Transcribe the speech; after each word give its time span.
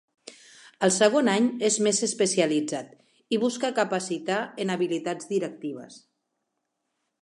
El 0.87 0.93
segon 0.95 1.29
any, 1.33 1.49
és 1.69 1.77
més 1.89 1.99
especialitzat 2.09 2.97
i 3.37 3.41
busca 3.47 3.73
capacitar 3.83 4.43
en 4.65 4.77
habilitats 4.79 5.35
directives. 5.37 6.05